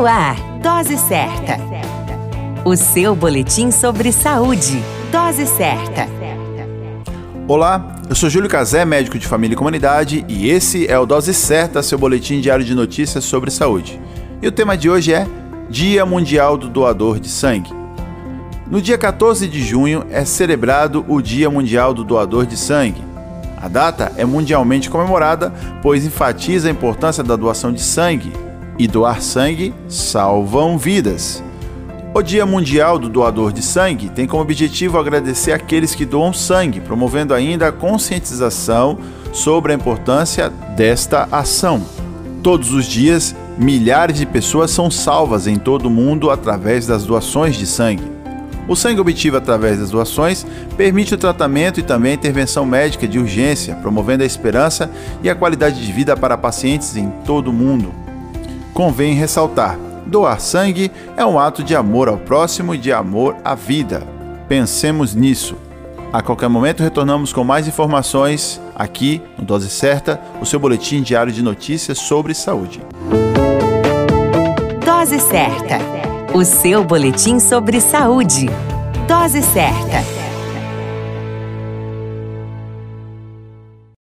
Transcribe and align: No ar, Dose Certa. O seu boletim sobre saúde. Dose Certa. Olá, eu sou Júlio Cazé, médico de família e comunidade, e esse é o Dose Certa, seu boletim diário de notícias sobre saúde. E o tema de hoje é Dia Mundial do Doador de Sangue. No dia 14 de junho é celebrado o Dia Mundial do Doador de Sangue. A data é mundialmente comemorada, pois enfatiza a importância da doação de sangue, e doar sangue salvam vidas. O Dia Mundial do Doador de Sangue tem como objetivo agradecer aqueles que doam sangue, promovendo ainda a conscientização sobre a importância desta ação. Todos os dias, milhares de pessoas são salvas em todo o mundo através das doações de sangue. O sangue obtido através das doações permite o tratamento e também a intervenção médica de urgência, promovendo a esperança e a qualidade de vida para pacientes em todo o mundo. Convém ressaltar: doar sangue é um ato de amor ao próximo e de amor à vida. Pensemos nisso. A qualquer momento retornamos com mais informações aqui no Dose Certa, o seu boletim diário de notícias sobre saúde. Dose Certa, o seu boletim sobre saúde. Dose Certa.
No 0.00 0.06
ar, 0.06 0.34
Dose 0.62 0.96
Certa. 0.96 1.58
O 2.64 2.74
seu 2.74 3.14
boletim 3.14 3.70
sobre 3.70 4.10
saúde. 4.12 4.82
Dose 5.12 5.44
Certa. 5.44 6.08
Olá, 7.46 7.98
eu 8.08 8.14
sou 8.14 8.30
Júlio 8.30 8.48
Cazé, 8.48 8.82
médico 8.86 9.18
de 9.18 9.26
família 9.26 9.52
e 9.52 9.58
comunidade, 9.58 10.24
e 10.26 10.48
esse 10.48 10.90
é 10.90 10.98
o 10.98 11.04
Dose 11.04 11.34
Certa, 11.34 11.82
seu 11.82 11.98
boletim 11.98 12.40
diário 12.40 12.64
de 12.64 12.74
notícias 12.74 13.24
sobre 13.24 13.50
saúde. 13.50 14.00
E 14.40 14.48
o 14.48 14.52
tema 14.52 14.74
de 14.74 14.88
hoje 14.88 15.12
é 15.12 15.26
Dia 15.68 16.06
Mundial 16.06 16.56
do 16.56 16.70
Doador 16.70 17.20
de 17.20 17.28
Sangue. 17.28 17.70
No 18.70 18.80
dia 18.80 18.96
14 18.96 19.46
de 19.46 19.62
junho 19.62 20.06
é 20.10 20.24
celebrado 20.24 21.04
o 21.08 21.20
Dia 21.20 21.50
Mundial 21.50 21.92
do 21.92 22.04
Doador 22.04 22.46
de 22.46 22.56
Sangue. 22.56 23.04
A 23.60 23.68
data 23.68 24.12
é 24.16 24.24
mundialmente 24.24 24.88
comemorada, 24.88 25.52
pois 25.82 26.06
enfatiza 26.06 26.68
a 26.68 26.70
importância 26.70 27.22
da 27.22 27.36
doação 27.36 27.70
de 27.70 27.82
sangue, 27.82 28.32
e 28.80 28.88
doar 28.88 29.20
sangue 29.20 29.74
salvam 29.86 30.78
vidas. 30.78 31.44
O 32.14 32.22
Dia 32.22 32.46
Mundial 32.46 32.98
do 32.98 33.10
Doador 33.10 33.52
de 33.52 33.60
Sangue 33.60 34.08
tem 34.08 34.26
como 34.26 34.42
objetivo 34.42 34.98
agradecer 34.98 35.52
aqueles 35.52 35.94
que 35.94 36.06
doam 36.06 36.32
sangue, 36.32 36.80
promovendo 36.80 37.34
ainda 37.34 37.68
a 37.68 37.72
conscientização 37.72 38.98
sobre 39.34 39.72
a 39.72 39.74
importância 39.76 40.48
desta 40.48 41.28
ação. 41.30 41.82
Todos 42.42 42.72
os 42.72 42.86
dias, 42.86 43.36
milhares 43.58 44.16
de 44.16 44.24
pessoas 44.24 44.70
são 44.70 44.90
salvas 44.90 45.46
em 45.46 45.56
todo 45.56 45.84
o 45.84 45.90
mundo 45.90 46.30
através 46.30 46.86
das 46.86 47.04
doações 47.04 47.56
de 47.56 47.66
sangue. 47.66 48.10
O 48.66 48.74
sangue 48.74 49.02
obtido 49.02 49.36
através 49.36 49.78
das 49.78 49.90
doações 49.90 50.46
permite 50.78 51.12
o 51.12 51.18
tratamento 51.18 51.80
e 51.80 51.82
também 51.82 52.12
a 52.12 52.14
intervenção 52.14 52.64
médica 52.64 53.06
de 53.06 53.18
urgência, 53.18 53.74
promovendo 53.74 54.22
a 54.22 54.26
esperança 54.26 54.90
e 55.22 55.28
a 55.28 55.34
qualidade 55.34 55.84
de 55.84 55.92
vida 55.92 56.16
para 56.16 56.38
pacientes 56.38 56.96
em 56.96 57.10
todo 57.26 57.48
o 57.48 57.52
mundo. 57.52 58.09
Convém 58.80 59.12
ressaltar: 59.12 59.78
doar 60.06 60.40
sangue 60.40 60.90
é 61.14 61.22
um 61.22 61.38
ato 61.38 61.62
de 61.62 61.76
amor 61.76 62.08
ao 62.08 62.16
próximo 62.16 62.74
e 62.74 62.78
de 62.78 62.90
amor 62.90 63.36
à 63.44 63.54
vida. 63.54 64.02
Pensemos 64.48 65.14
nisso. 65.14 65.54
A 66.10 66.22
qualquer 66.22 66.48
momento 66.48 66.82
retornamos 66.82 67.30
com 67.30 67.44
mais 67.44 67.68
informações 67.68 68.58
aqui 68.74 69.20
no 69.36 69.44
Dose 69.44 69.68
Certa, 69.68 70.18
o 70.40 70.46
seu 70.46 70.58
boletim 70.58 71.02
diário 71.02 71.30
de 71.30 71.42
notícias 71.42 71.98
sobre 71.98 72.32
saúde. 72.32 72.80
Dose 74.82 75.20
Certa, 75.20 75.78
o 76.32 76.42
seu 76.42 76.82
boletim 76.82 77.38
sobre 77.38 77.82
saúde. 77.82 78.48
Dose 79.06 79.42
Certa. 79.42 80.19